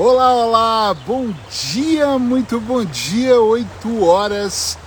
[0.00, 4.78] Olá, olá, bom dia, muito bom dia, 8 horas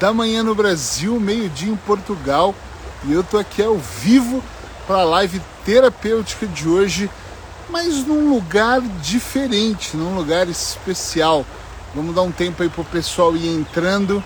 [0.00, 2.54] da manhã no Brasil, meio-dia em Portugal
[3.04, 4.42] e eu tô aqui ao vivo
[4.86, 7.10] para a live terapêutica de hoje,
[7.68, 11.44] mas num lugar diferente, num lugar especial.
[11.94, 14.24] Vamos dar um tempo aí pro pessoal ir entrando,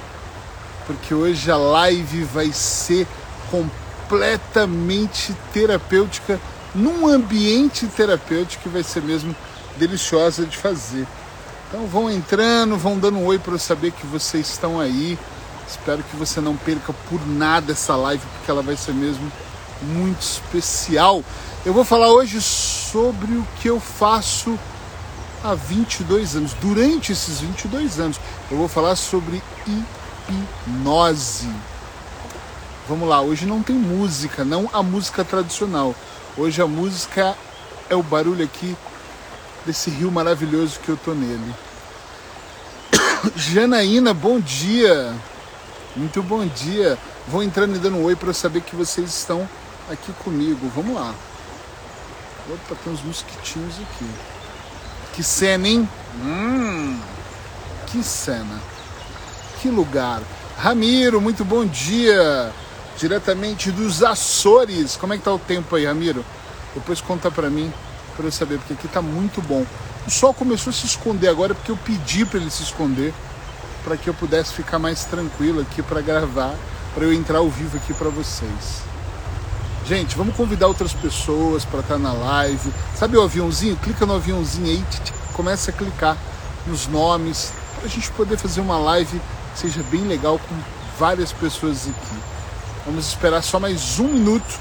[0.87, 3.09] porque hoje a live vai ser
[3.51, 6.39] completamente terapêutica,
[6.73, 9.35] num ambiente terapêutico que vai ser mesmo
[9.79, 11.07] deliciosa de fazer.
[11.69, 15.19] Então vão entrando, vão dando um oi para eu saber que vocês estão aí.
[15.69, 19.31] Espero que você não perca por nada essa live, porque ela vai ser mesmo
[19.83, 21.23] muito especial.
[21.65, 24.59] Eu vou falar hoje sobre o que eu faço
[25.45, 26.55] há 22 anos.
[26.55, 28.21] Durante esses 22 anos,
[28.51, 31.51] eu vou falar sobre hipnose.
[32.89, 35.95] Vamos lá, hoje não tem música, não a música tradicional.
[36.35, 37.37] Hoje a música
[37.91, 38.75] é o barulho aqui
[39.69, 41.55] desse rio maravilhoso que eu tô nele.
[43.37, 45.15] Janaína, bom dia.
[45.95, 46.97] Muito bom dia.
[47.27, 49.47] Vou entrando e dando um oi para saber que vocês estão
[49.91, 50.73] aqui comigo.
[50.75, 51.15] Vamos lá.
[52.49, 54.07] Opa, tem uns mosquitinhos aqui.
[55.13, 55.87] Que cena, hein?
[56.23, 56.99] Hum,
[57.89, 58.59] que cena.
[59.61, 60.23] Que lugar.
[60.57, 62.51] Ramiro, muito bom dia.
[62.97, 64.97] Diretamente dos Açores.
[64.97, 66.25] Como é que tá o tempo aí, Ramiro?
[66.75, 67.71] Depois conta para mim
[68.19, 69.65] para eu saber, porque aqui tá muito bom.
[70.05, 73.15] O sol começou a se esconder agora porque eu pedi para ele se esconder,
[73.85, 76.53] para que eu pudesse ficar mais tranquilo aqui para gravar,
[76.95, 78.83] para eu entrar ao vivo aqui para vocês.
[79.87, 82.73] Gente, vamos convidar outras pessoas para estar tá na live.
[82.97, 83.77] Sabe o aviãozinho?
[83.77, 84.85] Clica no aviãozinho aí,
[85.33, 86.17] começa a clicar
[86.67, 89.21] nos nomes, para a gente poder fazer uma live
[89.55, 90.55] que seja bem legal com
[90.99, 92.19] várias pessoas aqui.
[92.85, 94.59] Vamos esperar só mais um minuto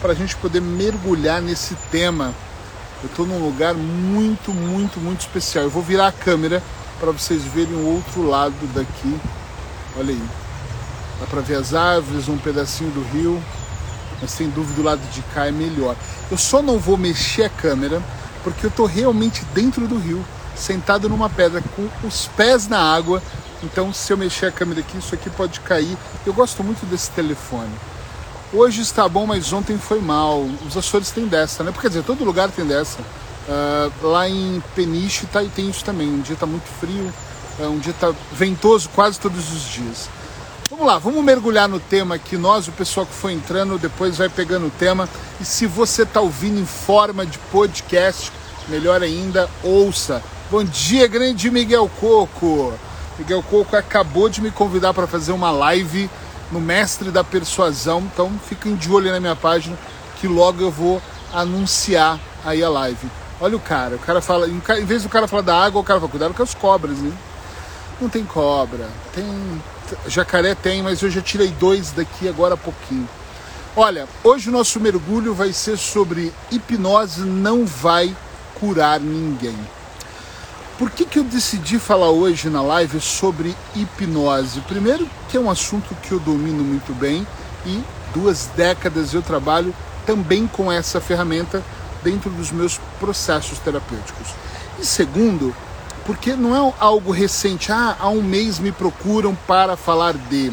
[0.00, 2.32] para a gente poder mergulhar nesse tema
[3.02, 5.64] eu estou num lugar muito, muito, muito especial.
[5.64, 6.62] Eu vou virar a câmera
[6.98, 9.18] para vocês verem o outro lado daqui.
[9.96, 10.22] Olha aí.
[11.18, 13.42] Dá para ver as árvores, um pedacinho do rio.
[14.20, 15.96] Mas sem dúvida o lado de cá é melhor.
[16.30, 18.02] Eu só não vou mexer a câmera
[18.44, 20.24] porque eu estou realmente dentro do rio,
[20.54, 23.22] sentado numa pedra com os pés na água.
[23.62, 25.96] Então, se eu mexer a câmera aqui, isso aqui pode cair.
[26.26, 27.72] Eu gosto muito desse telefone.
[28.52, 30.44] Hoje está bom, mas ontem foi mal.
[30.66, 31.70] Os Açores têm dessa, né?
[31.70, 32.98] Porque, quer dizer, todo lugar tem dessa.
[33.00, 36.08] Uh, lá em Peniche tá, tem isso também.
[36.08, 37.12] Um dia está muito frio,
[37.60, 40.08] uh, um dia está ventoso quase todos os dias.
[40.68, 42.36] Vamos lá, vamos mergulhar no tema aqui.
[42.36, 45.08] Nós, o pessoal que foi entrando, depois vai pegando o tema.
[45.40, 48.32] E se você está ouvindo em forma de podcast,
[48.68, 50.20] melhor ainda, ouça.
[50.50, 52.72] Bom dia, grande Miguel Coco.
[53.16, 56.10] Miguel Coco acabou de me convidar para fazer uma live
[56.50, 58.00] no Mestre da Persuasão.
[58.12, 59.76] Então fiquem de olho na minha página
[60.20, 61.00] que logo eu vou
[61.32, 63.08] anunciar aí a live.
[63.40, 65.98] Olha o cara, o cara fala, em vez do cara falar da água, o cara
[65.98, 67.12] fala, cuidado com as cobras, né?
[68.00, 69.24] Não tem cobra, tem.
[70.06, 73.08] Jacaré tem, mas eu já tirei dois daqui agora há pouquinho.
[73.74, 78.14] Olha, hoje o nosso mergulho vai ser sobre hipnose não vai
[78.58, 79.56] curar ninguém.
[80.80, 84.62] Por que, que eu decidi falar hoje na live sobre hipnose?
[84.62, 87.26] Primeiro, que é um assunto que eu domino muito bem
[87.66, 89.74] e duas décadas eu trabalho
[90.06, 91.62] também com essa ferramenta
[92.02, 94.28] dentro dos meus processos terapêuticos.
[94.78, 95.54] E segundo,
[96.06, 100.50] porque não é algo recente, ah, há um mês me procuram para falar de.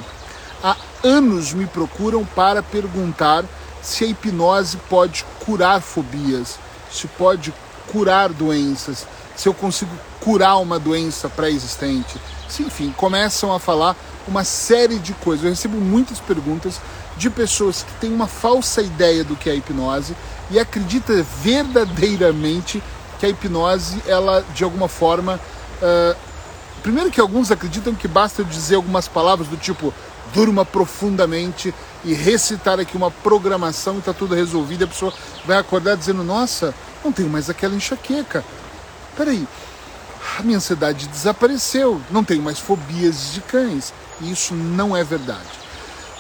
[0.61, 3.45] Há anos me procuram para perguntar
[3.81, 6.59] se a hipnose pode curar fobias,
[6.91, 7.53] se pode
[7.93, 9.07] curar doenças,
[9.37, 9.91] se eu consigo
[10.27, 12.19] curar uma doença pré-existente.
[12.59, 13.95] Enfim, começam a falar
[14.27, 15.45] uma série de coisas.
[15.45, 16.81] Eu recebo muitas perguntas
[17.15, 20.17] de pessoas que têm uma falsa ideia do que é a hipnose
[20.51, 22.83] e acredita verdadeiramente
[23.17, 25.39] que a hipnose, ela de alguma forma.
[25.81, 26.17] Uh,
[26.83, 29.93] primeiro que alguns acreditam que basta eu dizer algumas palavras do tipo
[30.33, 31.73] durma profundamente
[32.03, 35.13] e recitar aqui uma programação e está tudo resolvido, a pessoa
[35.45, 38.43] vai acordar dizendo, nossa, não tenho mais aquela enxaqueca.
[39.15, 39.47] Peraí,
[40.37, 43.93] a minha ansiedade desapareceu, não tenho mais fobias de cães.
[44.21, 45.47] E isso não é verdade.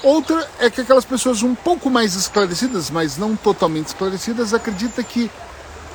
[0.03, 5.29] Outra é que aquelas pessoas um pouco mais esclarecidas, mas não totalmente esclarecidas, acreditam que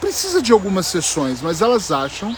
[0.01, 2.37] precisa de algumas sessões, mas elas acham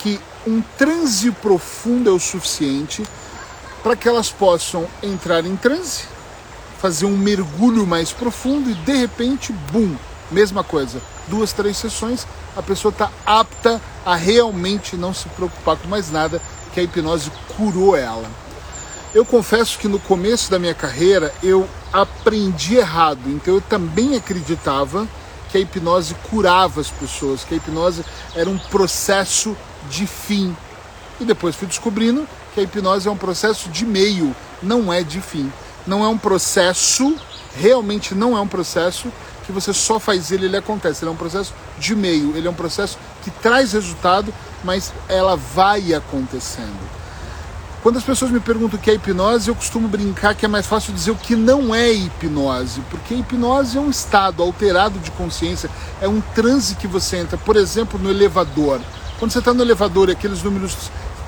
[0.00, 3.04] que um transe profundo é o suficiente
[3.82, 6.02] para que elas possam entrar em transe,
[6.80, 9.96] fazer um mergulho mais profundo e de repente, bum,
[10.30, 15.88] mesma coisa, duas, três sessões, a pessoa está apta a realmente não se preocupar com
[15.88, 16.40] mais nada,
[16.72, 18.28] que a hipnose curou ela.
[19.14, 25.06] Eu confesso que no começo da minha carreira eu aprendi errado, então eu também acreditava
[25.50, 28.02] que a hipnose curava as pessoas, que a hipnose
[28.34, 29.54] era um processo
[29.90, 30.56] de fim.
[31.20, 35.20] E depois fui descobrindo que a hipnose é um processo de meio, não é de
[35.20, 35.52] fim.
[35.86, 37.14] Não é um processo,
[37.54, 39.12] realmente não é um processo
[39.44, 41.04] que você só faz ele, ele acontece.
[41.04, 44.32] Ele é um processo de meio, ele é um processo que traz resultado,
[44.64, 47.02] mas ela vai acontecendo.
[47.82, 50.66] Quando as pessoas me perguntam o que é hipnose, eu costumo brincar que é mais
[50.66, 55.68] fácil dizer o que não é hipnose, porque hipnose é um estado alterado de consciência,
[56.00, 58.80] é um transe que você entra, por exemplo, no elevador.
[59.18, 60.76] Quando você está no elevador e aqueles números,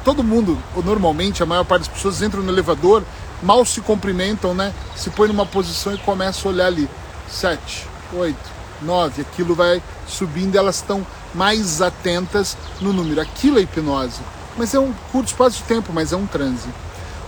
[0.05, 3.03] todo mundo, ou normalmente a maior parte das pessoas entram no elevador,
[3.43, 4.73] mal se cumprimentam, né?
[4.95, 6.89] Se põe numa posição e começa a olhar ali.
[7.29, 8.51] Sete, oito,
[8.83, 13.21] nove, aquilo vai subindo, elas estão mais atentas no número.
[13.21, 14.21] Aquilo é hipnose.
[14.57, 16.69] Mas é um curto espaço de tempo, mas é um transe.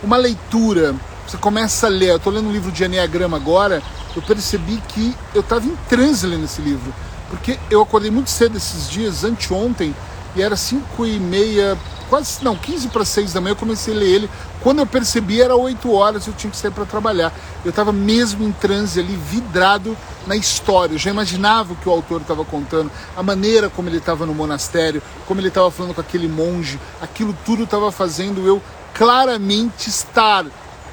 [0.03, 0.95] Uma leitura,
[1.27, 3.83] você começa a ler, eu estou lendo um livro de Enneagrama agora,
[4.15, 6.95] eu percebi que eu estava em transe lendo esse livro.
[7.29, 9.95] Porque eu acordei muito cedo esses dias, anteontem,
[10.37, 11.77] e era 5 e meia,
[12.09, 14.31] quase, não, 15 para 6 da manhã eu comecei a ler ele.
[14.67, 17.33] Quando eu percebi era 8 horas, eu tinha que sair para trabalhar.
[17.65, 19.97] Eu estava mesmo em transe ali, vidrado
[20.27, 20.95] na história.
[20.95, 24.35] Eu já imaginava o que o autor estava contando, a maneira como ele estava no
[24.35, 28.61] monastério, como ele estava falando com aquele monge, aquilo tudo estava fazendo eu
[28.93, 30.45] claramente estar,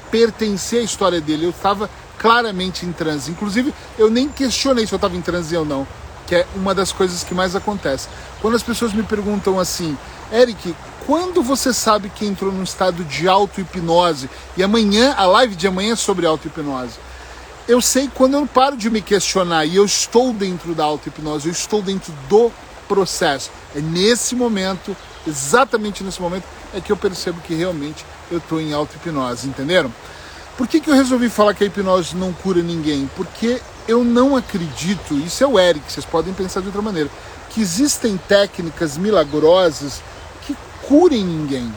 [0.08, 1.46] pertencer à história dele.
[1.46, 3.32] Eu estava claramente em transe.
[3.32, 5.84] Inclusive, eu nem questionei se eu estava em transe ou não,
[6.28, 8.06] que é uma das coisas que mais acontece.
[8.40, 9.98] Quando as pessoas me perguntam assim,
[10.32, 14.28] Eric, quando você sabe que entrou num estado de auto-hipnose?
[14.56, 16.98] E amanhã, a live de amanhã é sobre auto-hipnose.
[17.68, 21.52] Eu sei quando eu paro de me questionar e eu estou dentro da auto-hipnose, eu
[21.52, 22.50] estou dentro do
[22.88, 23.50] processo.
[23.74, 24.96] É nesse momento,
[25.26, 29.92] exatamente nesse momento, é que eu percebo que realmente eu estou em auto-hipnose, entenderam?
[30.56, 33.10] Por que, que eu resolvi falar que a hipnose não cura ninguém?
[33.16, 37.10] Porque eu não acredito, isso é o Eric, vocês podem pensar de outra maneira,
[37.50, 40.00] que existem técnicas milagrosas
[40.88, 41.72] curem ninguém.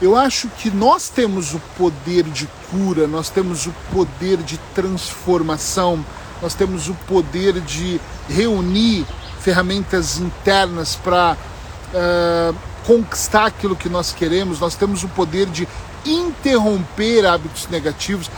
[0.00, 6.02] Eu acho que nós temos o poder de cura, nós temos o poder de transformação,
[6.40, 9.04] nós temos o poder de reunir
[9.40, 11.36] ferramentas internas para uh,
[11.94, 12.54] eh,
[12.86, 15.68] conquistar aquilo que nós queremos, nós temos o poder de
[16.04, 18.30] interromper hábitos negativos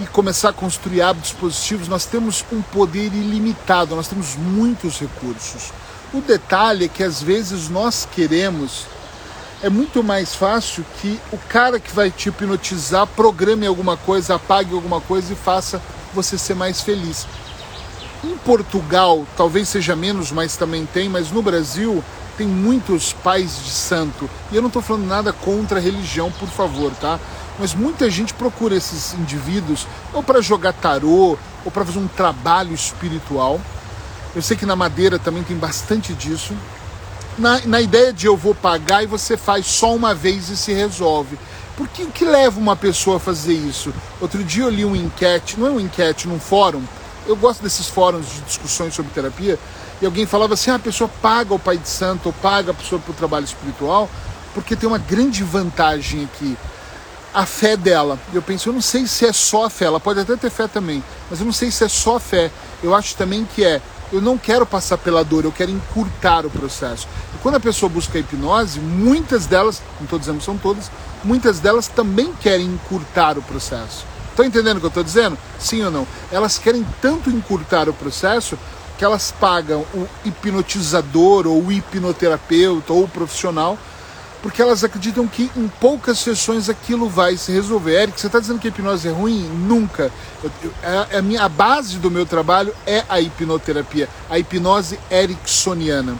[0.00, 5.70] e começar a construir hábitos positivos, nós temos um poder ilimitado, nós temos muitos recursos.
[6.14, 8.86] O detalhe é que às vezes nós queremos
[9.62, 14.74] é muito mais fácil que o cara que vai te hipnotizar programe alguma coisa, apague
[14.74, 15.80] alguma coisa e faça
[16.14, 17.26] você ser mais feliz.
[18.24, 22.02] Em Portugal, talvez seja menos, mas também tem, mas no Brasil
[22.38, 24.28] tem muitos pais de santo.
[24.50, 27.20] E eu não estou falando nada contra a religião, por favor, tá?
[27.58, 32.74] Mas muita gente procura esses indivíduos ou para jogar tarô ou para fazer um trabalho
[32.74, 33.60] espiritual.
[34.34, 36.54] Eu sei que na Madeira também tem bastante disso
[37.38, 40.72] na, na ideia de eu vou pagar e você faz só uma vez e se
[40.72, 41.38] resolve.
[41.76, 43.92] Por que, que leva uma pessoa a fazer isso?
[44.20, 46.82] Outro dia eu li um enquete, não é um enquete, num fórum.
[47.26, 49.58] Eu gosto desses fóruns de discussões sobre terapia.
[50.00, 52.74] E alguém falava assim: ah, a pessoa paga o pai de santo ou paga a
[52.74, 54.08] pessoa para o trabalho espiritual,
[54.54, 56.56] porque tem uma grande vantagem aqui
[57.32, 58.18] a fé dela.
[58.32, 60.66] Eu penso, eu não sei se é só a fé, ela pode até ter fé
[60.66, 62.50] também, mas eu não sei se é só a fé.
[62.82, 63.80] Eu acho também que é
[64.12, 67.06] eu não quero passar pela dor, eu quero encurtar o processo.
[67.34, 70.90] E quando a pessoa busca a hipnose, muitas delas, não estou dizendo que são todas,
[71.24, 74.04] muitas delas também querem encurtar o processo.
[74.30, 75.36] Estão entendendo o que eu estou dizendo?
[75.58, 76.06] Sim ou não?
[76.30, 78.58] Elas querem tanto encurtar o processo
[78.96, 83.78] que elas pagam o hipnotizador ou o hipnoterapeuta ou o profissional
[84.42, 88.02] porque elas acreditam que em poucas sessões aquilo vai se resolver.
[88.02, 89.42] Eric, você está dizendo que a hipnose é ruim?
[89.48, 90.10] Nunca.
[90.42, 94.38] Eu, eu, a, é, a, minha, a base do meu trabalho é a hipnoterapia, a
[94.38, 96.16] hipnose ericksoniana.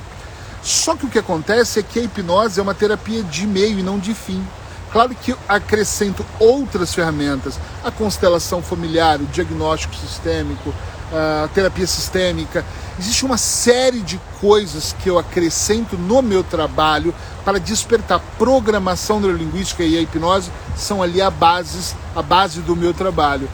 [0.63, 3.83] Só que o que acontece é que a hipnose é uma terapia de meio e
[3.83, 4.47] não de fim.
[4.93, 10.75] Claro que acrescento outras ferramentas, a constelação familiar, o diagnóstico sistêmico,
[11.13, 12.65] a terapia sistêmica.
[12.99, 17.15] Existe uma série de coisas que eu acrescento no meu trabalho
[17.45, 22.93] para despertar programação neurolinguística e a hipnose são ali a base, a base do meu
[22.93, 23.49] trabalho.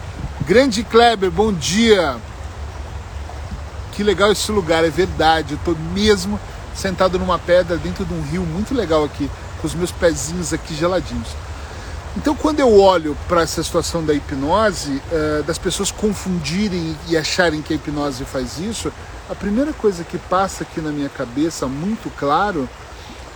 [0.45, 2.17] Grande Kleber, bom dia.
[3.93, 5.53] Que legal esse lugar, é verdade.
[5.53, 6.39] Eu estou mesmo
[6.75, 10.75] sentado numa pedra dentro de um rio muito legal aqui, com os meus pezinhos aqui
[10.75, 11.29] geladinhos.
[12.17, 17.61] Então, quando eu olho para essa situação da hipnose, uh, das pessoas confundirem e acharem
[17.61, 18.91] que a hipnose faz isso,
[19.29, 22.67] a primeira coisa que passa aqui na minha cabeça, muito claro,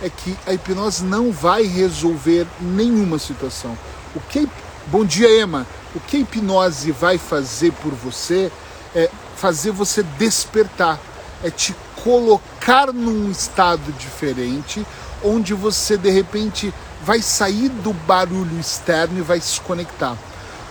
[0.02, 3.78] é que a hipnose não vai resolver nenhuma situação.
[4.16, 4.48] O que
[4.88, 5.64] Bom dia, Emma.
[5.94, 8.50] O que a hipnose vai fazer por você
[8.96, 10.98] é fazer você despertar.
[11.44, 11.72] é te
[12.02, 14.84] colocar num estado diferente,
[15.22, 20.16] onde você de repente vai sair do barulho externo e vai se conectar.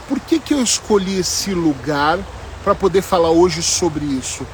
[0.08, 2.20] Por que, que eu escolhi esse lugar
[2.64, 4.46] para poder falar hoje sobre isso?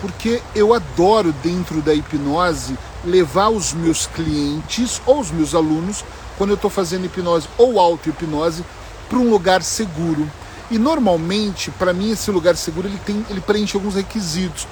[0.00, 6.04] Porque eu adoro, dentro da hipnose, levar os meus clientes ou os meus alunos,
[6.36, 8.64] quando eu estou fazendo hipnose ou auto-hipnose,
[9.08, 10.30] para um lugar seguro.
[10.70, 14.66] E normalmente, para mim, esse lugar seguro ele, tem, ele preenche alguns requisitos.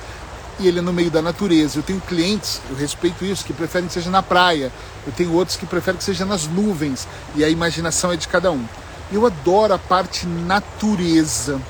[0.59, 1.79] E ele é no meio da natureza.
[1.79, 4.73] Eu tenho clientes, eu respeito isso, que preferem que seja na praia.
[5.07, 7.09] Eu tenho outros que preferem que seja nas nuvens.
[7.35, 8.65] E a imaginação é de cada um.
[9.13, 11.61] Eu adoro a parte natureza.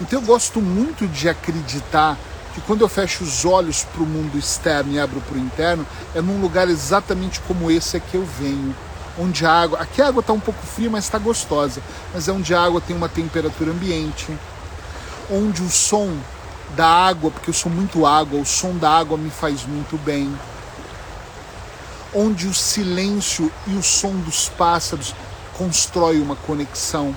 [0.00, 2.18] Então eu gosto muito de acreditar
[2.54, 5.86] que quando eu fecho os olhos para o mundo externo e abro para o interno,
[6.14, 8.74] é num lugar exatamente como esse é que eu venho
[9.18, 9.80] onde a água.
[9.80, 11.80] Aqui a água está um pouco fria, mas está gostosa.
[12.12, 14.26] Mas é onde a água tem uma temperatura ambiente.
[15.30, 16.16] Onde o som
[16.74, 20.32] da água, porque eu sou muito água, o som da água me faz muito bem.
[22.14, 25.14] Onde o silêncio e o som dos pássaros
[25.56, 27.14] constrói uma conexão.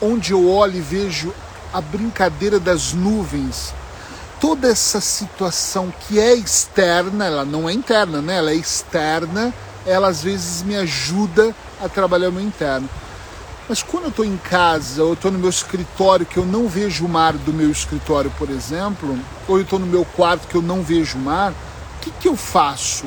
[0.00, 1.32] Onde eu olho e vejo
[1.72, 3.74] a brincadeira das nuvens.
[4.40, 8.36] Toda essa situação que é externa, ela não é interna, né?
[8.36, 9.52] Ela é externa
[9.86, 12.88] ela às vezes me ajuda a trabalhar o meu interno.
[13.68, 17.04] Mas quando eu estou em casa, ou estou no meu escritório que eu não vejo
[17.04, 19.18] o mar do meu escritório, por exemplo,
[19.48, 22.28] ou eu estou no meu quarto que eu não vejo o mar, o que, que
[22.28, 23.04] eu faço?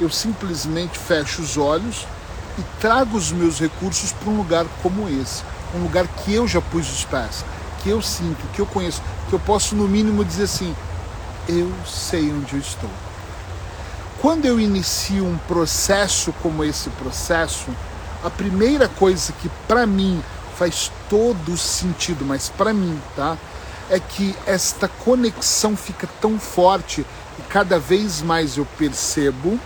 [0.00, 2.06] Eu simplesmente fecho os olhos
[2.56, 5.42] e trago os meus recursos para um lugar como esse,
[5.74, 7.44] um lugar que eu já pus os pés,
[7.82, 10.72] que eu sinto, que eu conheço, que eu posso no mínimo dizer assim:
[11.48, 12.90] eu sei onde eu estou.
[14.20, 17.70] Quando eu inicio um processo como esse processo,
[18.26, 20.20] a primeira coisa que para mim
[20.58, 23.38] faz todo sentido, mas para mim, tá?
[23.88, 27.06] É que esta conexão fica tão forte
[27.38, 29.60] e cada vez mais eu percebo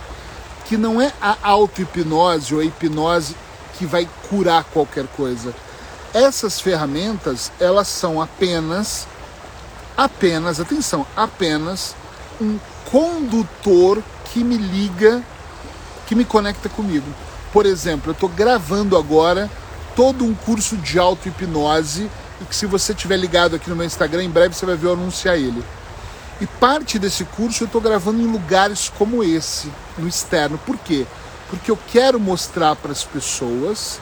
[0.65, 3.35] que não é a auto-hipnose ou a hipnose
[3.79, 5.55] que vai curar qualquer coisa.
[6.13, 9.07] Essas ferramentas, elas são apenas,
[9.97, 11.95] apenas, atenção, apenas
[12.39, 12.59] um
[12.91, 15.23] condutor que me liga,
[16.05, 17.11] que me conecta comigo.
[17.51, 19.49] Por exemplo, eu estou gravando agora
[19.95, 22.09] todo um curso de auto-hipnose
[22.41, 24.87] e que se você estiver ligado aqui no meu Instagram, em breve você vai ver
[24.87, 25.63] eu anunciar ele.
[26.39, 30.57] E parte desse curso eu estou gravando em lugares como esse, no externo.
[30.57, 31.05] Por quê?
[31.49, 33.99] Porque eu quero mostrar para as pessoas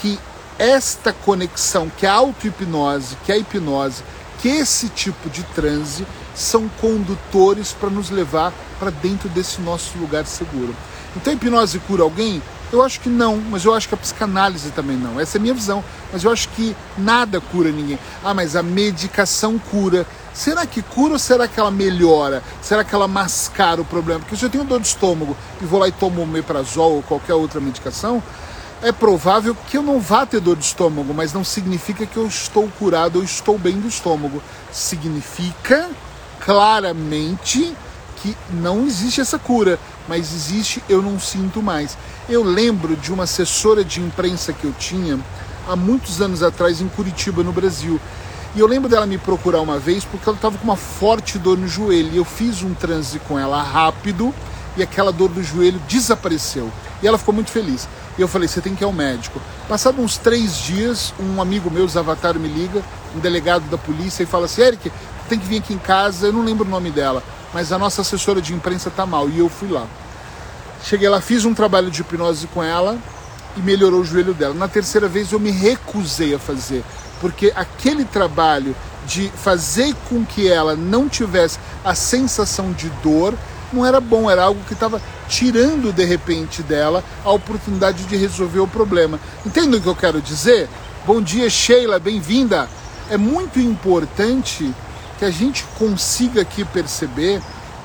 [0.00, 0.18] que
[0.58, 4.02] esta conexão, que a auto-hipnose, que a hipnose,
[4.40, 10.24] que esse tipo de transe são condutores para nos levar para dentro desse nosso lugar
[10.24, 10.74] seguro.
[11.16, 12.40] Então a hipnose cura alguém?
[12.72, 15.20] Eu acho que não, mas eu acho que a psicanálise também não.
[15.20, 15.84] Essa é a minha visão.
[16.12, 17.98] Mas eu acho que nada cura ninguém.
[18.24, 20.06] Ah, mas a medicação cura.
[20.34, 22.42] Será que cura ou será que ela melhora?
[22.60, 24.20] Será que ela mascara o problema?
[24.20, 27.02] Porque se eu tenho dor de estômago e vou lá e tomo um meprazol ou
[27.02, 28.22] qualquer outra medicação,
[28.82, 32.26] é provável que eu não vá ter dor de estômago, mas não significa que eu
[32.26, 34.42] estou curado ou estou bem do estômago.
[34.70, 35.88] Significa
[36.40, 37.74] claramente
[38.16, 39.78] que não existe essa cura,
[40.08, 41.96] mas existe eu não sinto mais.
[42.28, 45.18] Eu lembro de uma assessora de imprensa que eu tinha
[45.68, 48.00] há muitos anos atrás em Curitiba, no Brasil.
[48.54, 51.58] E eu lembro dela me procurar uma vez porque ela estava com uma forte dor
[51.58, 52.12] no joelho.
[52.12, 54.34] E eu fiz um transe com ela rápido
[54.76, 56.70] e aquela dor do joelho desapareceu.
[57.02, 57.88] E ela ficou muito feliz.
[58.16, 59.40] E eu falei: você tem que ir ao médico.
[59.68, 62.82] Passado uns três dias, um amigo meu, Zavatar, me liga,
[63.14, 64.90] um delegado da polícia, e fala assim: Eric,
[65.28, 66.28] tem que vir aqui em casa.
[66.28, 67.22] Eu não lembro o nome dela
[67.56, 69.86] mas a nossa assessora de imprensa tá mal e eu fui lá.
[70.84, 72.98] Cheguei lá, fiz um trabalho de hipnose com ela
[73.56, 74.52] e melhorou o joelho dela.
[74.52, 76.84] Na terceira vez eu me recusei a fazer,
[77.18, 83.32] porque aquele trabalho de fazer com que ela não tivesse a sensação de dor
[83.72, 88.60] não era bom, era algo que estava tirando de repente dela a oportunidade de resolver
[88.60, 89.18] o problema.
[89.46, 90.68] Entende o que eu quero dizer?
[91.06, 92.68] Bom dia, Sheila, bem-vinda.
[93.08, 94.74] É muito importante
[95.18, 97.40] que a gente consiga aqui perceber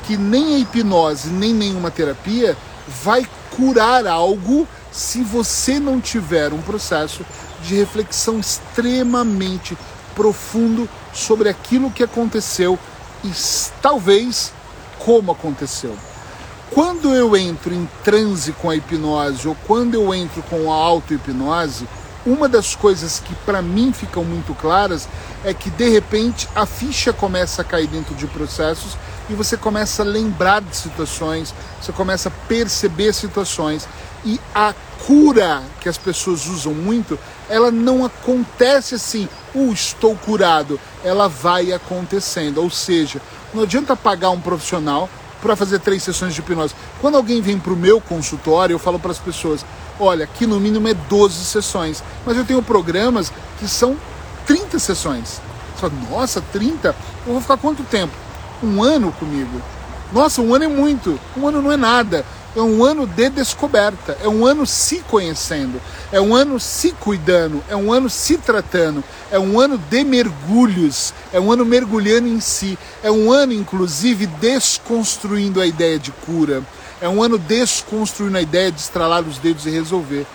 [0.06, 2.58] que nem a hipnose, nem nenhuma terapia
[3.04, 7.26] vai curar algo se você não tiver um processo
[7.64, 9.78] de reflexão extremamente
[10.16, 12.78] profundo sobre aquilo que aconteceu
[13.24, 13.32] e
[13.82, 14.52] talvez
[15.00, 15.96] como aconteceu.
[16.72, 21.88] Quando eu entro em transe com a hipnose ou quando eu entro com a auto-hipnose,
[22.26, 25.08] uma das coisas que para mim ficam muito claras
[25.44, 28.98] é que de repente a ficha começa a cair dentro de processos
[29.30, 33.88] e você começa a lembrar de situações, você começa a perceber situações
[34.24, 34.74] e a
[35.06, 37.18] cura que as pessoas usam muito,
[37.50, 43.22] ela não acontece assim, uh, estou curado, ela vai acontecendo, ou seja,
[43.54, 45.10] Não adianta pagar um profissional
[45.42, 46.74] para fazer três sessões de hipnose.
[47.02, 49.66] Quando alguém vem para o meu consultório, eu falo para as pessoas:
[50.00, 53.98] olha, aqui no mínimo é 12 sessões, mas eu tenho programas que são
[54.46, 55.42] 30 sessões.
[55.76, 56.96] Você fala, nossa, 30?
[57.26, 58.14] Eu vou ficar quanto tempo?
[58.64, 59.62] Um ano comigo.
[60.12, 61.20] Nossa, um ano é muito.
[61.38, 62.26] Um ano não é nada.
[62.54, 65.82] É um ano de descoberta, é um ano se conhecendo,
[66.12, 71.14] é um ano se cuidando, é um ano se tratando, é um ano de mergulhos,
[71.32, 76.62] é um ano mergulhando em si, é um ano, inclusive, desconstruindo a ideia de cura,
[77.02, 80.26] é um ano desconstruindo a ideia de estralar os dedos e resolver.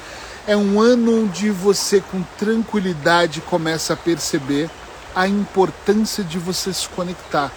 [0.47, 4.69] É um ano onde você, com tranquilidade, começa a perceber
[5.15, 7.51] a importância de você se conectar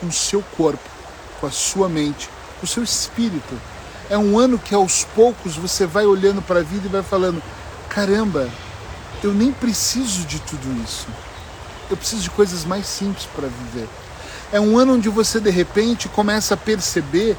[0.00, 0.88] com o seu corpo,
[1.40, 2.28] com a sua mente,
[2.60, 3.54] com o seu espírito
[4.08, 7.42] é um ano que aos poucos você vai olhando para a vida e vai falando:
[7.88, 8.48] caramba,
[9.22, 11.06] eu nem preciso de tudo isso.
[11.90, 13.88] Eu preciso de coisas mais simples para viver.
[14.52, 17.36] É um ano onde você de repente começa a perceber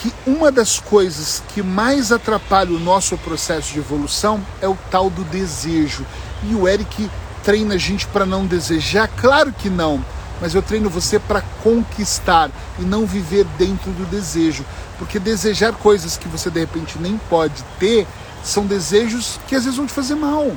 [0.00, 5.10] que uma das coisas que mais atrapalha o nosso processo de evolução é o tal
[5.10, 6.06] do desejo.
[6.48, 7.10] E o Eric
[7.44, 9.08] treina a gente para não desejar?
[9.08, 10.02] Claro que não,
[10.40, 14.64] mas eu treino você para conquistar e não viver dentro do desejo.
[14.98, 18.06] Porque desejar coisas que você de repente nem pode ter
[18.42, 20.50] são desejos que às vezes vão te fazer mal,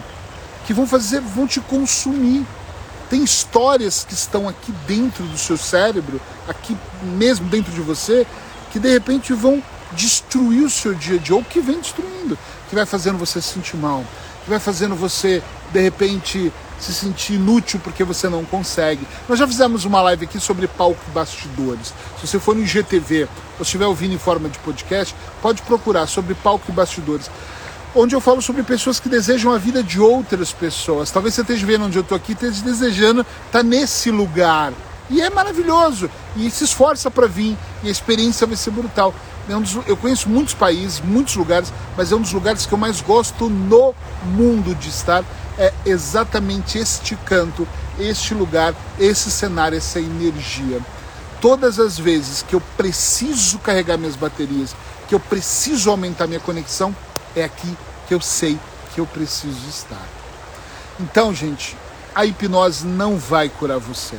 [0.66, 2.46] que vão fazer, vão te consumir.
[3.10, 8.26] Tem histórias que estão aqui dentro do seu cérebro, aqui mesmo dentro de você,
[8.74, 9.62] que de repente vão
[9.92, 12.36] destruir o seu dia a dia, ou que vem destruindo,
[12.68, 14.04] que vai fazendo você se sentir mal,
[14.44, 19.08] que vai fazendo você de repente se sentir inútil porque você não consegue.
[19.30, 21.94] Nós já fizemos uma live aqui sobre palco e bastidores.
[22.20, 26.34] Se você for no IGTV ou estiver ouvindo em forma de podcast, pode procurar sobre
[26.34, 27.30] palco e bastidores.
[27.96, 31.12] Onde eu falo sobre pessoas que desejam a vida de outras pessoas.
[31.12, 34.74] Talvez você esteja vendo onde eu estou aqui, esteja desejando estar tá nesse lugar.
[35.10, 36.10] E é maravilhoso.
[36.36, 37.58] E se esforça para vir.
[37.84, 39.14] E a experiência vai ser brutal.
[39.50, 42.74] É um dos, eu conheço muitos países, muitos lugares, mas é um dos lugares que
[42.74, 45.24] eu mais gosto no mundo de estar
[45.58, 47.68] é exatamente este canto,
[48.00, 50.82] este lugar, esse cenário, essa energia.
[51.40, 54.76] Todas as vezes que eu preciso carregar minhas baterias,
[55.08, 56.96] que eu preciso aumentar minha conexão,
[57.36, 57.78] é aqui
[58.08, 58.58] que eu sei
[58.94, 60.08] que eu preciso estar.
[61.00, 61.76] Então, gente,
[62.16, 64.18] a hipnose não vai curar você.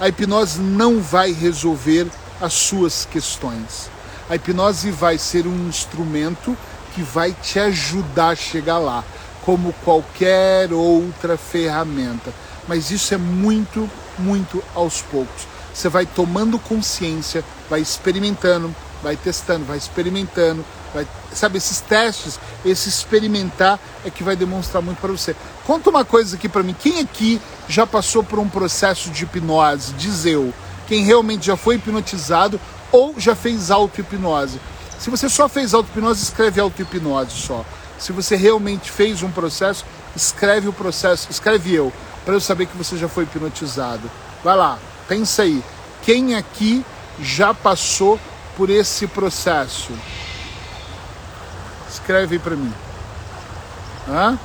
[0.00, 2.08] A hipnose não vai resolver
[2.40, 3.88] as suas questões.
[4.28, 6.56] A hipnose vai ser um instrumento
[6.94, 9.04] que vai te ajudar a chegar lá
[9.42, 12.32] como qualquer outra ferramenta.
[12.66, 15.46] Mas isso é muito, muito aos poucos.
[15.72, 22.88] Você vai tomando consciência, vai experimentando, vai testando, vai experimentando, vai, sabe, esses testes, esse
[22.88, 25.34] experimentar é que vai demonstrar muito para você.
[25.66, 29.92] Conta uma coisa aqui para mim, quem aqui já passou por um processo de hipnose?
[29.94, 30.54] Diz eu.
[30.86, 32.60] Quem realmente já foi hipnotizado
[32.92, 34.60] ou já fez auto-hipnose.
[34.98, 37.64] Se você só fez auto-hipnose, escreve auto-hipnose só.
[37.98, 41.92] Se você realmente fez um processo, escreve o processo, escreve eu,
[42.24, 44.10] para eu saber que você já foi hipnotizado.
[44.42, 44.78] Vai lá,
[45.08, 45.62] pensa aí.
[46.02, 46.84] Quem aqui
[47.20, 48.20] já passou
[48.56, 49.92] por esse processo?
[51.94, 52.74] Escreve aí para mim.
[54.08, 54.36] Hã?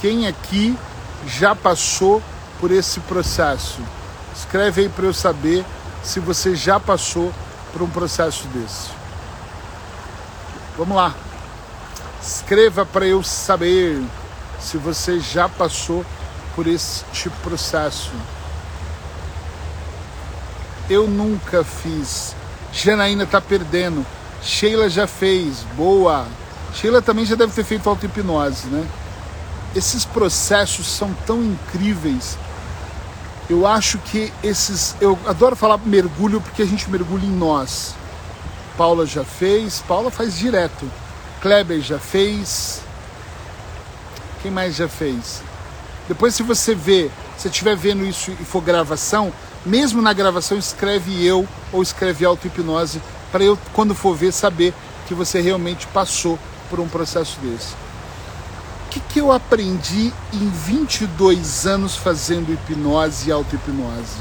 [0.00, 0.76] Quem aqui
[1.24, 2.20] já passou
[2.60, 3.80] por esse processo?
[4.34, 5.64] Escreve aí para eu saber
[6.02, 7.32] se você já passou
[7.72, 8.90] por um processo desse.
[10.76, 11.14] Vamos lá.
[12.20, 14.02] Escreva para eu saber
[14.60, 16.04] se você já passou
[16.56, 18.12] por este processo.
[20.90, 22.34] Eu nunca fiz.
[22.72, 24.04] Janaína está perdendo.
[24.42, 25.58] Sheila já fez.
[25.76, 26.26] Boa.
[26.76, 28.86] Sheila também já deve ter feito auto-hipnose, né?
[29.74, 32.36] Esses processos são tão incríveis.
[33.48, 34.94] Eu acho que esses.
[35.00, 37.94] Eu adoro falar mergulho porque a gente mergulha em nós.
[38.76, 39.82] Paula já fez.
[39.88, 40.86] Paula faz direto
[41.40, 42.82] Kleber já fez.
[44.42, 45.42] Quem mais já fez?
[46.08, 49.32] Depois, se você vê, se estiver vendo isso e for gravação,
[49.64, 53.00] mesmo na gravação, escreve eu ou escreve auto-hipnose
[53.32, 54.74] para eu, quando for ver, saber
[55.06, 57.74] que você realmente passou por um processo desse.
[58.86, 64.20] O que, que eu aprendi em 22 anos fazendo hipnose e auto-hipnose?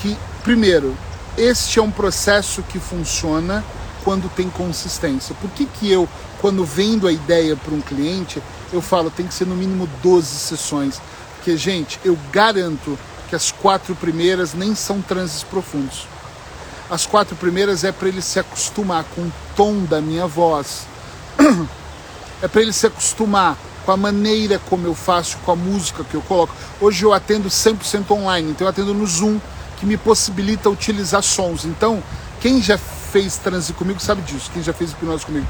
[0.00, 0.96] Que, primeiro,
[1.36, 3.64] este é um processo que funciona
[4.04, 5.34] quando tem consistência.
[5.40, 6.08] Por que, que eu,
[6.40, 10.26] quando vendo a ideia para um cliente, eu falo tem que ser no mínimo 12
[10.26, 11.00] sessões?
[11.36, 16.06] Porque, gente, eu garanto que as quatro primeiras nem são transes profundos.
[16.90, 20.86] As quatro primeiras é para ele se acostumar com o tom da minha voz.
[22.42, 26.14] É para ele se acostumar com a maneira como eu faço, com a música que
[26.14, 26.54] eu coloco.
[26.80, 29.40] Hoje eu atendo 100% online, então eu atendo no Zoom
[29.78, 31.64] que me possibilita utilizar sons.
[31.64, 32.02] Então,
[32.40, 35.46] quem já fez transe comigo sabe disso, quem já fez hipnose comigo.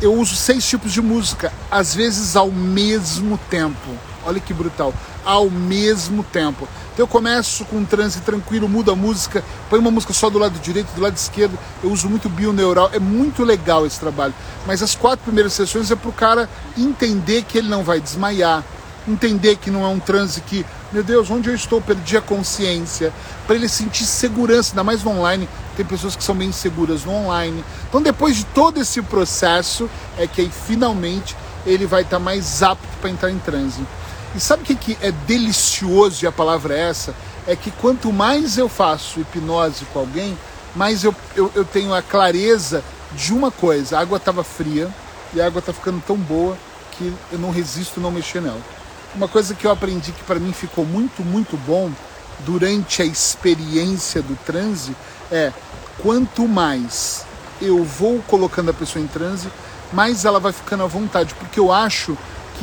[0.00, 3.90] Eu uso seis tipos de música, às vezes ao mesmo tempo.
[4.24, 4.94] Olha que brutal.
[5.24, 6.68] Ao mesmo tempo.
[6.92, 10.38] Então eu começo com um transe tranquilo, mudo a música, põe uma música só do
[10.38, 11.58] lado direito, do lado esquerdo.
[11.82, 14.34] Eu uso muito bioneural, é muito legal esse trabalho.
[14.66, 18.62] Mas as quatro primeiras sessões é para o cara entender que ele não vai desmaiar,
[19.08, 21.80] entender que não é um transe que, meu Deus, onde eu estou?
[21.80, 23.10] Perdi a consciência.
[23.46, 25.48] Para ele sentir segurança, ainda mais no online.
[25.76, 27.64] Tem pessoas que são bem inseguras no online.
[27.88, 32.62] Então, depois de todo esse processo, é que aí finalmente ele vai estar tá mais
[32.62, 33.80] apto para entrar em transe.
[34.34, 37.14] E sabe o que, que é delicioso, e a palavra é essa?
[37.46, 40.38] É que quanto mais eu faço hipnose com alguém,
[40.74, 44.88] mais eu, eu, eu tenho a clareza de uma coisa: a água estava fria
[45.34, 46.56] e a água está ficando tão boa
[46.92, 48.60] que eu não resisto não mexer nela.
[49.14, 51.90] Uma coisa que eu aprendi que para mim ficou muito, muito bom
[52.40, 54.96] durante a experiência do transe
[55.30, 55.52] é
[55.98, 57.24] quanto mais
[57.60, 59.48] eu vou colocando a pessoa em transe,
[59.92, 62.16] mais ela vai ficando à vontade, porque eu acho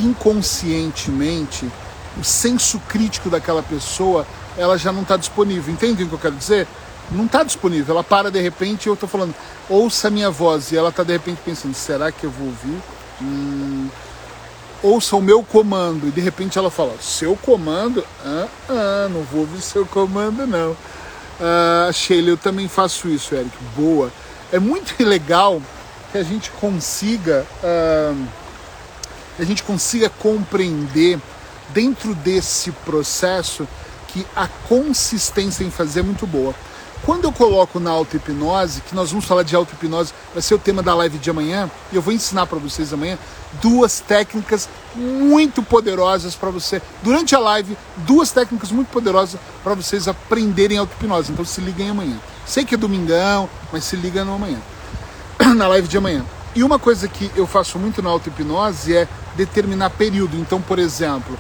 [0.06, 1.70] inconscientemente
[2.18, 4.26] o senso crítico daquela pessoa
[4.58, 5.74] ela já não está disponível.
[5.74, 6.68] Entende o que eu quero dizer?
[7.12, 7.96] Não está disponível.
[7.96, 9.34] Ela para de repente eu estou falando,
[9.70, 10.72] ouça a minha voz.
[10.72, 12.78] E ela está de repente pensando, será que eu vou ouvir?
[13.22, 13.88] Hum,
[14.84, 16.08] ouça o meu comando.
[16.08, 18.04] E de repente ela fala, seu comando?
[18.24, 20.76] Ah, ah não vou ouvir seu comando não.
[21.40, 23.56] Ah, Sheila, eu também faço isso, Eric.
[23.76, 24.12] Boa.
[24.52, 25.62] É muito legal
[26.12, 28.14] que a gente consiga, ah,
[29.40, 31.20] a gente consiga compreender
[31.70, 33.68] dentro desse processo
[34.08, 36.54] que a consistência em fazer é muito boa.
[37.04, 40.84] Quando eu coloco na auto-hipnose, que nós vamos falar de auto-hipnose, vai ser o tema
[40.84, 43.18] da live de amanhã, e eu vou ensinar para vocês amanhã
[43.62, 50.08] duas técnicas muito poderosas para você, durante a live, duas técnicas muito poderosas para vocês
[50.08, 51.32] aprenderem auto-hipnose.
[51.32, 52.20] Então se liguem amanhã.
[52.46, 54.60] Sei que é domingão, mas se liga no amanhã,
[55.56, 56.26] na live de amanhã.
[56.56, 60.38] E uma coisa que eu faço muito na auto-hipnose é determinar período.
[60.38, 61.38] Então, por exemplo,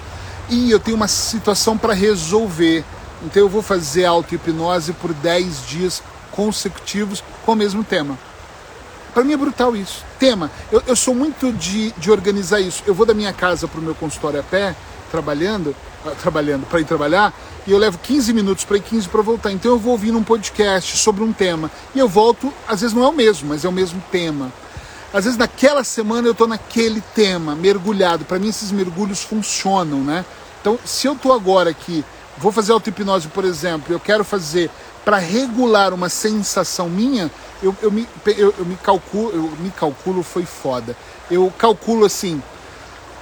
[0.49, 2.83] e eu tenho uma situação para resolver
[3.23, 8.17] então eu vou fazer auto-hipnose por 10 dias consecutivos com o mesmo tema.
[9.13, 10.05] Para mim é brutal isso.
[10.17, 10.49] Tema.
[10.71, 12.83] Eu, eu sou muito de, de organizar isso.
[12.85, 14.75] Eu vou da minha casa para o meu consultório a pé,
[15.11, 17.33] trabalhando, ah, trabalhando para ir trabalhar,
[17.65, 19.51] e eu levo 15 minutos para ir 15 para voltar.
[19.51, 21.69] Então eu vou ouvindo um podcast sobre um tema.
[21.93, 24.51] E eu volto, às vezes não é o mesmo, mas é o mesmo tema.
[25.13, 28.25] Às vezes naquela semana eu estou naquele tema, mergulhado.
[28.25, 30.23] Para mim esses mergulhos funcionam, né?
[30.61, 32.03] Então, se eu estou agora aqui
[32.39, 34.71] vou fazer auto-hipnose, por exemplo, eu quero fazer
[35.03, 37.29] para regular uma sensação minha,
[37.61, 40.95] eu, eu, me, eu, eu, me calculo, eu me calculo, foi foda.
[41.29, 42.41] Eu calculo assim,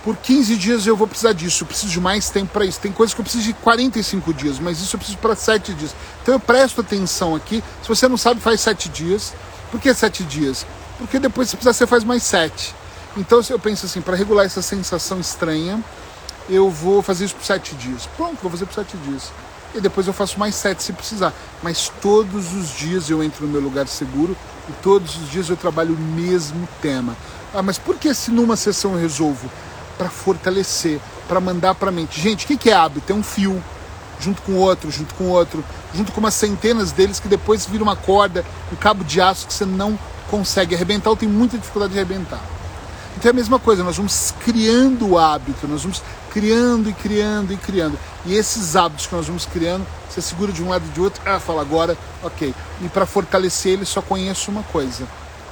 [0.04, 2.80] por 15 dias eu vou precisar disso, eu preciso de mais tempo para isso.
[2.80, 5.96] Tem coisas que eu preciso de 45 dias, mas isso eu preciso para 7 dias.
[6.22, 7.64] Então eu presto atenção aqui.
[7.82, 9.34] Se você não sabe, faz 7 dias.
[9.72, 10.66] Por que 7 dias?
[10.98, 12.76] Porque depois, se precisar, você faz mais 7.
[13.18, 15.84] Então eu penso assim, para regular essa sensação estranha,
[16.50, 18.08] eu vou fazer isso por sete dias.
[18.16, 19.32] Pronto, vou fazer por sete dias.
[19.76, 21.34] E depois eu faço mais sete se precisar.
[21.62, 24.38] Mas todos os dias eu entro no meu lugar seguro
[24.70, 27.18] e todos os dias eu trabalho o mesmo tema.
[27.54, 29.50] Ah, mas por que se numa sessão eu resolvo?
[29.98, 32.22] Para fortalecer, para mandar para a mente.
[32.22, 33.12] Gente, o que, que é hábito?
[33.12, 33.62] É um fio,
[34.20, 37.96] junto com outro, junto com outro, junto com umas centenas deles que depois vira uma
[37.96, 39.98] corda, um cabo de aço que você não
[40.30, 42.42] consegue arrebentar ou tem muita dificuldade de arrebentar.
[43.18, 47.52] Então é a mesma coisa, nós vamos criando o hábito, nós vamos criando e criando
[47.52, 47.98] e criando.
[48.26, 51.20] E esses hábitos que nós vamos criando, você segura de um lado e de outro,
[51.26, 52.54] ah, fala agora, ok.
[52.80, 55.08] E para fortalecer ele, só conheço uma coisa: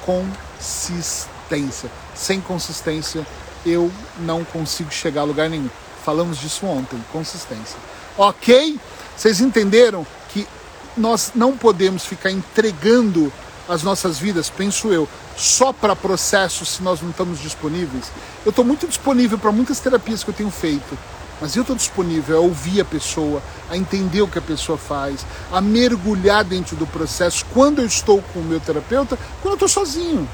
[0.05, 1.89] consistência.
[2.13, 3.25] Sem consistência,
[3.65, 5.69] eu não consigo chegar a lugar nenhum.
[6.03, 7.77] Falamos disso ontem, consistência.
[8.15, 8.79] Ok?
[9.17, 10.47] Vocês entenderam que
[10.95, 13.33] nós não podemos ficar entregando
[13.67, 18.12] as nossas vidas, penso eu, só para processos se nós não estamos disponíveis.
[18.45, 20.97] Eu estou muito disponível para muitas terapias que eu tenho feito,
[21.41, 25.25] mas eu estou disponível a ouvir a pessoa, a entender o que a pessoa faz,
[25.51, 29.67] a mergulhar dentro do processo quando eu estou com o meu terapeuta, quando eu estou
[29.67, 30.28] sozinho.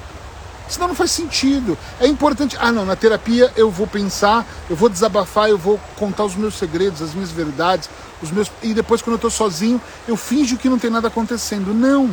[0.72, 1.78] Senão não faz sentido.
[2.00, 2.56] É importante.
[2.58, 6.54] Ah, não, na terapia eu vou pensar, eu vou desabafar, eu vou contar os meus
[6.54, 7.90] segredos, as minhas verdades,
[8.22, 8.50] os meus.
[8.64, 11.74] E depois, quando eu estou sozinho, eu finjo que não tem nada acontecendo.
[11.74, 12.10] Não.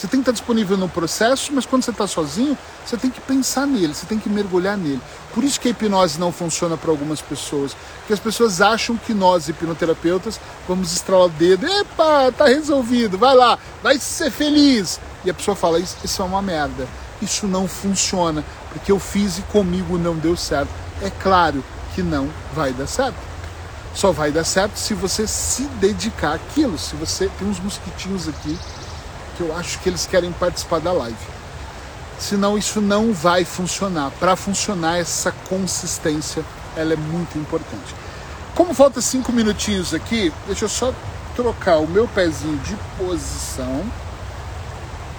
[0.00, 3.20] Você tem que estar disponível no processo, mas quando você está sozinho, você tem que
[3.20, 4.98] pensar nele, você tem que mergulhar nele.
[5.34, 7.76] Por isso que a hipnose não funciona para algumas pessoas.
[7.98, 13.34] Porque as pessoas acham que nós, hipnoterapeutas, vamos estralar o dedo, epa, tá resolvido, vai
[13.34, 14.98] lá, vai ser feliz.
[15.22, 16.88] E a pessoa fala, isso, isso é uma merda.
[17.20, 20.70] Isso não funciona, porque eu fiz e comigo não deu certo.
[21.02, 21.62] É claro
[21.94, 23.18] que não vai dar certo.
[23.94, 26.78] Só vai dar certo se você se dedicar àquilo.
[26.78, 28.58] Se você tem uns mosquitinhos aqui
[29.42, 31.16] eu acho que eles querem participar da live.
[32.18, 34.10] Senão isso não vai funcionar.
[34.18, 36.44] Para funcionar essa consistência,
[36.76, 37.94] ela é muito importante.
[38.54, 40.92] Como falta cinco minutinhos aqui, deixa eu só
[41.34, 43.84] trocar o meu pezinho de posição,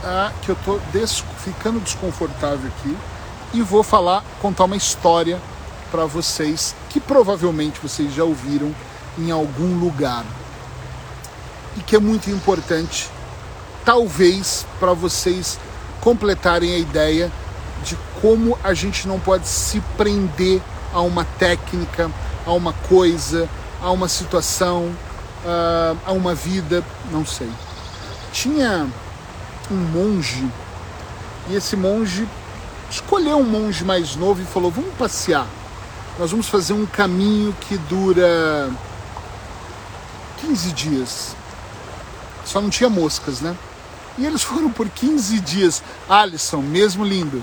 [0.04, 2.96] ah, que eu tô des ficando desconfortável aqui,
[3.54, 5.40] e vou falar, contar uma história
[5.92, 8.74] para vocês que provavelmente vocês já ouviram
[9.18, 10.24] em algum lugar
[11.78, 13.10] e que é muito importante,
[13.92, 15.60] talvez para vocês
[16.00, 17.30] completarem a ideia
[17.84, 20.62] de como a gente não pode se prender
[20.94, 22.10] a uma técnica,
[22.46, 23.50] a uma coisa,
[23.82, 24.96] a uma situação,
[26.06, 27.52] a uma vida, não sei.
[28.32, 28.88] Tinha
[29.70, 30.48] um monge
[31.50, 32.26] e esse monge
[32.90, 35.46] escolheu um monge mais novo e falou: Vamos passear.
[36.18, 38.70] Nós vamos fazer um caminho que dura
[40.40, 41.36] 15 dias.
[42.46, 43.54] Só não tinha moscas, né?
[44.22, 45.82] E eles foram por 15 dias.
[46.08, 47.38] Alisson, mesmo lindo.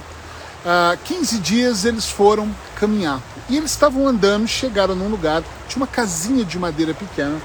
[0.65, 3.21] Uh, 15 dias eles foram caminhar.
[3.49, 7.37] E eles estavam andando, chegaram num lugar, tinha uma casinha de madeira pequena.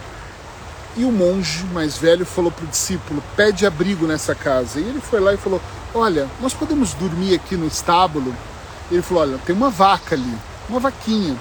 [0.96, 4.80] E o monge mais velho falou para o discípulo: pede abrigo nessa casa.
[4.80, 5.60] E ele foi lá e falou:
[5.96, 8.36] Olha, nós podemos dormir aqui no estábulo?
[8.91, 10.38] Ele falou: Olha, tem uma vaca ali,
[10.69, 11.36] uma vaquinha.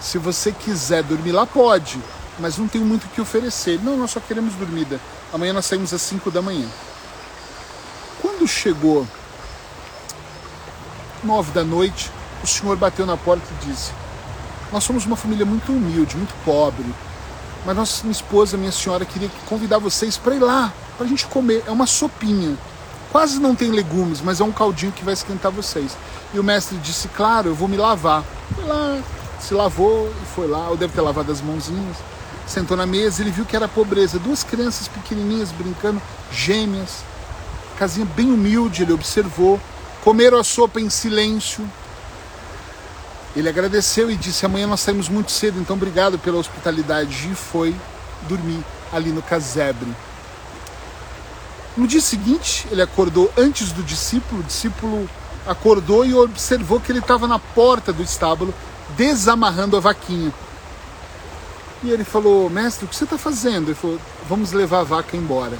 [0.00, 2.00] Se você quiser dormir lá, pode,
[2.38, 3.78] mas não tenho muito o que oferecer.
[3.82, 4.98] Não, nós só queremos dormida.
[5.30, 6.66] Amanhã nós saímos às 5 da manhã.
[8.48, 9.06] Chegou
[11.22, 12.10] nove da noite,
[12.42, 13.92] o senhor bateu na porta e disse:
[14.72, 16.86] Nós somos uma família muito humilde, muito pobre,
[17.66, 21.26] mas nossa minha esposa, minha senhora, queria convidar vocês para ir lá, para a gente
[21.26, 21.62] comer.
[21.66, 22.56] É uma sopinha.
[23.10, 25.96] Quase não tem legumes, mas é um caldinho que vai esquentar vocês.
[26.32, 28.24] E o mestre disse: Claro, eu vou me lavar.
[28.54, 28.98] Foi lá,
[29.40, 30.68] se lavou e foi lá.
[30.68, 31.96] Ou deve ter lavado as mãozinhas.
[32.46, 34.18] Sentou na mesa, ele viu que era pobreza.
[34.18, 36.00] Duas crianças pequenininhas brincando,
[36.32, 37.02] gêmeas.
[37.78, 39.60] Casinha bem humilde, ele observou.
[40.02, 41.64] Comeram a sopa em silêncio.
[43.36, 47.30] Ele agradeceu e disse: Amanhã nós saímos muito cedo, então obrigado pela hospitalidade.
[47.30, 47.74] E foi
[48.28, 49.86] dormir ali no casebre.
[51.76, 54.40] No dia seguinte, ele acordou antes do discípulo.
[54.40, 55.08] O discípulo
[55.46, 58.52] acordou e observou que ele estava na porta do estábulo,
[58.96, 60.32] desamarrando a vaquinha.
[61.84, 63.68] E ele falou: Mestre, o que você está fazendo?
[63.68, 65.56] Ele falou: Vamos levar a vaca embora.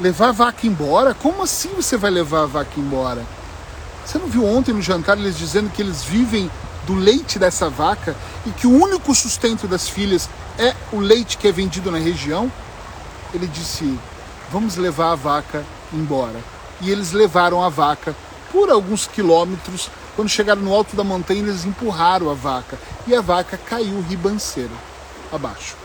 [0.00, 1.12] Levar a vaca embora?
[1.12, 3.26] Como assim você vai levar a vaca embora?
[4.06, 6.48] Você não viu ontem no jantar eles dizendo que eles vivem
[6.86, 8.14] do leite dessa vaca
[8.46, 12.50] e que o único sustento das filhas é o leite que é vendido na região?
[13.34, 13.98] Ele disse:
[14.52, 16.38] Vamos levar a vaca embora.
[16.80, 18.14] E eles levaram a vaca
[18.52, 19.90] por alguns quilômetros.
[20.14, 24.70] Quando chegaram no alto da montanha, eles empurraram a vaca e a vaca caiu ribanceira
[25.32, 25.76] abaixo.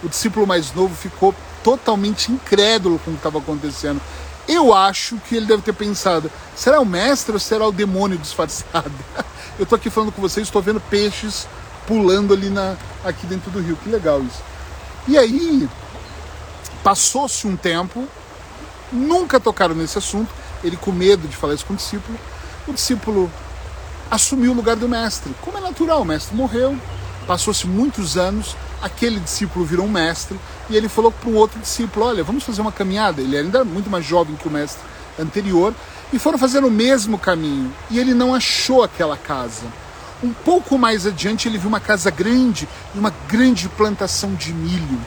[0.00, 4.00] O discípulo mais novo ficou totalmente incrédulo com o que estava acontecendo.
[4.48, 8.92] Eu acho que ele deve ter pensado: será o mestre ou será o demônio disfarçado?
[9.58, 11.46] Eu estou aqui falando com vocês, estou vendo peixes
[11.86, 13.76] pulando ali na, aqui dentro do rio.
[13.82, 14.42] Que legal isso.
[15.08, 15.68] E aí,
[16.82, 18.06] passou-se um tempo,
[18.92, 22.18] nunca tocaram nesse assunto, ele com medo de falar isso com o discípulo.
[22.66, 23.30] O discípulo
[24.10, 25.34] assumiu o lugar do mestre.
[25.40, 26.78] Como é natural, o mestre morreu,
[27.26, 30.38] passou-se muitos anos, aquele discípulo virou um mestre
[30.70, 33.20] e ele falou para um outro discípulo: Olha, vamos fazer uma caminhada.
[33.20, 34.82] Ele era ainda muito mais jovem que o mestre
[35.18, 35.74] anterior
[36.12, 39.66] e foram fazer o mesmo caminho e ele não achou aquela casa.
[40.22, 45.00] Um pouco mais adiante ele viu uma casa grande e uma grande plantação de milho.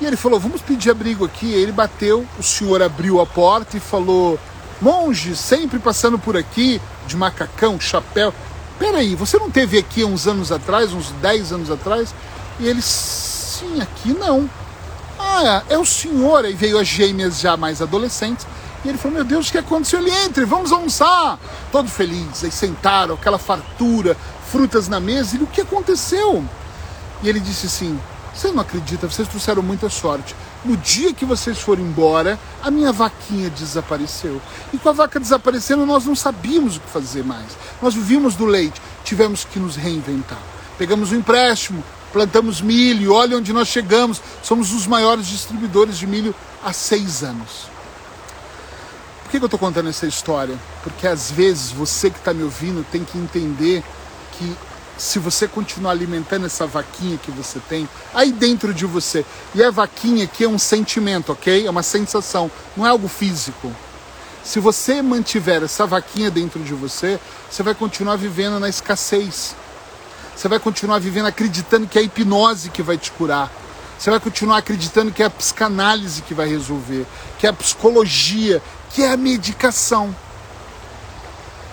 [0.00, 1.46] E ele falou: Vamos pedir abrigo aqui.
[1.46, 4.38] E ele bateu, o senhor abriu a porta e falou:
[4.80, 8.34] Monge, sempre passando por aqui, de macacão, chapéu.
[8.78, 12.12] Peraí, você não teve aqui uns anos atrás, uns 10 anos atrás?
[12.58, 14.48] E ele, sim, aqui não.
[15.18, 16.44] Ah, é o senhor.
[16.44, 18.46] Aí veio as gêmeas já mais adolescentes.
[18.84, 20.00] E ele falou: Meu Deus, o que aconteceu?
[20.00, 21.38] Ele entre, vamos almoçar.
[21.72, 22.44] Todo feliz.
[22.44, 24.16] Aí sentaram, aquela fartura,
[24.50, 25.36] frutas na mesa.
[25.36, 26.44] E o que aconteceu?
[27.22, 27.98] E ele disse assim:
[28.34, 30.34] Você não acredita, vocês trouxeram muita sorte.
[30.64, 34.40] No dia que vocês foram embora, a minha vaquinha desapareceu.
[34.72, 37.56] E com a vaca desaparecendo, nós não sabíamos o que fazer mais.
[37.82, 40.38] Nós vivíamos do leite, tivemos que nos reinventar.
[40.78, 41.84] Pegamos um empréstimo,
[42.14, 44.22] plantamos milho, olha onde nós chegamos.
[44.40, 47.66] Somos os maiores distribuidores de milho há seis anos.
[49.24, 50.56] Por que eu estou contando essa história?
[50.84, 53.82] Porque às vezes você que está me ouvindo tem que entender
[54.38, 54.56] que
[54.96, 59.72] se você continuar alimentando essa vaquinha que você tem aí dentro de você, e a
[59.72, 61.66] vaquinha aqui é um sentimento, ok?
[61.66, 63.72] É uma sensação, não é algo físico.
[64.44, 67.18] Se você mantiver essa vaquinha dentro de você,
[67.50, 69.56] você vai continuar vivendo na escassez
[70.36, 73.50] Você vai continuar vivendo acreditando que é a hipnose que vai te curar.
[73.98, 77.06] Você vai continuar acreditando que é a psicanálise que vai resolver,
[77.38, 80.14] que é a psicologia, que é a medicação.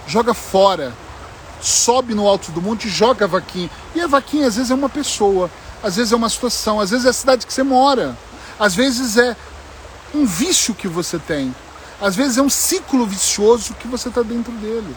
[0.07, 0.93] Joga fora.
[1.61, 3.69] Sobe no alto do monte e joga a vaquinha.
[3.93, 5.49] E a vaquinha às vezes é uma pessoa,
[5.83, 8.17] às vezes é uma situação, às vezes é a cidade que você mora,
[8.59, 9.35] às vezes é
[10.13, 11.53] um vício que você tem,
[12.01, 14.95] às vezes é um ciclo vicioso que você está dentro dele.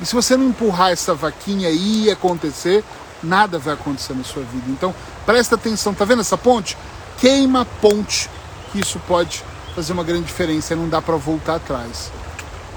[0.00, 2.84] E se você não empurrar essa vaquinha e acontecer,
[3.22, 4.64] nada vai acontecer na sua vida.
[4.68, 6.76] Então, presta atenção, tá vendo essa ponte?
[7.18, 8.28] Queima a ponte,
[8.72, 12.10] que isso pode fazer uma grande diferença não dá para voltar atrás.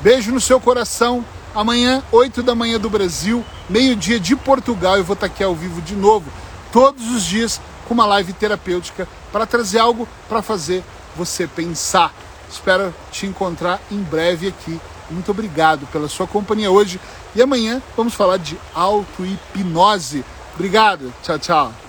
[0.02, 1.24] Beijo no seu coração.
[1.56, 5.82] Amanhã, 8 da manhã do Brasil, meio-dia de Portugal, eu vou estar aqui ao vivo
[5.82, 6.32] de novo,
[6.72, 10.84] todos os dias, com uma live terapêutica para trazer algo para fazer
[11.16, 12.14] você pensar.
[12.48, 14.80] Espero te encontrar em breve aqui.
[15.10, 17.00] Muito obrigado pela sua companhia hoje
[17.36, 20.24] e amanhã vamos falar de auto-hipnose.
[20.56, 21.14] Obrigado.
[21.24, 21.87] Tchau, tchau.